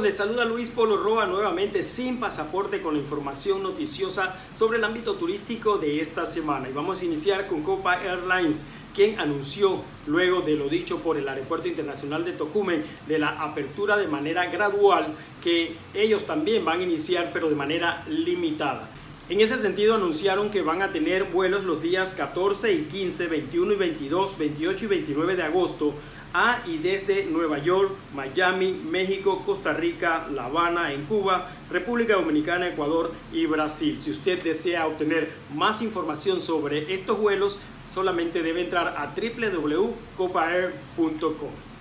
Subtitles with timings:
[0.00, 5.14] les saluda Luis Polo Roa nuevamente sin pasaporte con la información noticiosa sobre el ámbito
[5.14, 6.68] turístico de esta semana.
[6.68, 11.28] Y vamos a iniciar con Copa Airlines, quien anunció, luego de lo dicho por el
[11.28, 16.84] Aeropuerto Internacional de Tocumen, de la apertura de manera gradual, que ellos también van a
[16.84, 18.88] iniciar, pero de manera limitada.
[19.30, 23.72] En ese sentido anunciaron que van a tener vuelos los días 14 y 15, 21
[23.72, 25.94] y 22, 28 y 29 de agosto
[26.34, 32.68] a y desde Nueva York, Miami, México, Costa Rica, La Habana, en Cuba, República Dominicana,
[32.68, 33.98] Ecuador y Brasil.
[33.98, 37.58] Si usted desea obtener más información sobre estos vuelos,
[37.94, 41.73] solamente debe entrar a www.copaair.com.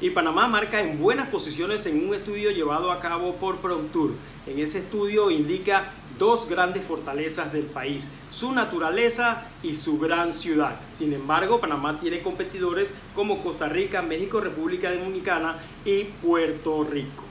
[0.00, 4.12] Y Panamá marca en buenas posiciones en un estudio llevado a cabo por ProTour.
[4.46, 10.76] En ese estudio indica dos grandes fortalezas del país, su naturaleza y su gran ciudad.
[10.92, 17.24] Sin embargo, Panamá tiene competidores como Costa Rica, México, República Dominicana y Puerto Rico.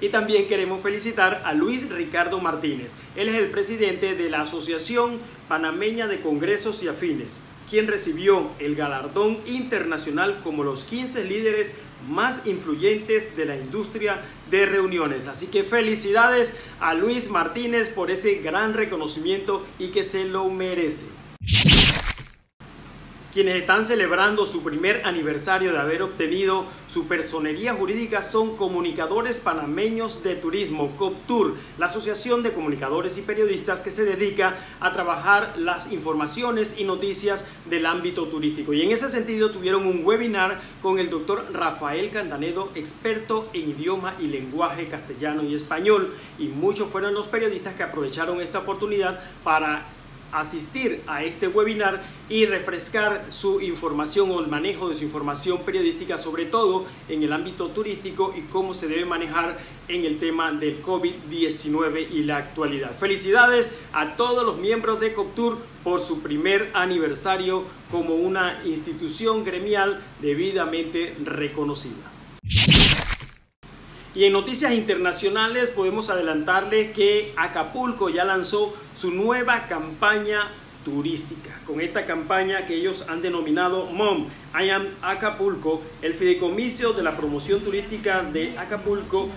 [0.00, 2.94] Y también queremos felicitar a Luis Ricardo Martínez.
[3.14, 7.40] Él es el presidente de la Asociación Panameña de Congresos y Afines
[7.72, 14.66] quien recibió el galardón internacional como los 15 líderes más influyentes de la industria de
[14.66, 15.26] reuniones.
[15.26, 21.06] Así que felicidades a Luis Martínez por ese gran reconocimiento y que se lo merece.
[23.32, 30.22] Quienes están celebrando su primer aniversario de haber obtenido su personería jurídica son comunicadores panameños
[30.22, 35.92] de turismo, COPTUR, la asociación de comunicadores y periodistas que se dedica a trabajar las
[35.92, 38.74] informaciones y noticias del ámbito turístico.
[38.74, 44.14] Y en ese sentido tuvieron un webinar con el doctor Rafael Cantanedo, experto en idioma
[44.20, 46.12] y lenguaje castellano y español.
[46.38, 49.86] Y muchos fueron los periodistas que aprovecharon esta oportunidad para
[50.32, 56.18] asistir a este webinar y refrescar su información o el manejo de su información periodística,
[56.18, 60.82] sobre todo en el ámbito turístico y cómo se debe manejar en el tema del
[60.82, 62.96] COVID-19 y la actualidad.
[62.96, 70.02] Felicidades a todos los miembros de COPTUR por su primer aniversario como una institución gremial
[70.20, 72.11] debidamente reconocida.
[74.14, 80.50] Y en noticias internacionales podemos adelantarles que Acapulco ya lanzó su nueva campaña
[80.84, 81.58] turística.
[81.66, 87.16] Con esta campaña que ellos han denominado MOM, I am Acapulco, el fideicomiso de la
[87.16, 89.30] promoción turística de Acapulco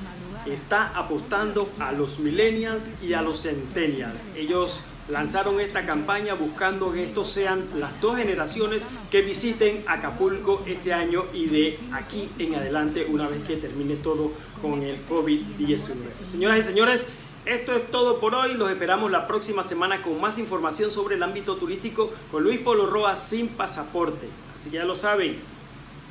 [0.48, 4.36] está apostando a los millennials y a los centennials.
[4.36, 10.94] Ellos lanzaron esta campaña buscando que estos sean las dos generaciones que visiten Acapulco este
[10.94, 16.24] año y de aquí en adelante una vez que termine todo con el COVID-19.
[16.24, 17.10] Señoras y señores,
[17.46, 18.56] esto es todo por hoy.
[18.56, 22.88] Los esperamos la próxima semana con más información sobre el ámbito turístico con Luis Polo
[22.88, 24.28] Roa sin pasaporte.
[24.56, 25.38] Así que ya lo saben,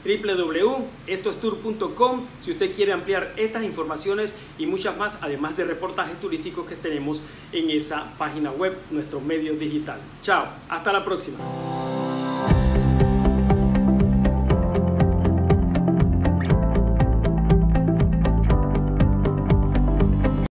[0.05, 6.77] www.estoestour.com si usted quiere ampliar estas informaciones y muchas más, además de reportajes turísticos que
[6.77, 7.23] tenemos
[7.53, 9.99] en esa página web, nuestro medio digital.
[10.23, 11.39] Chao, hasta la próxima.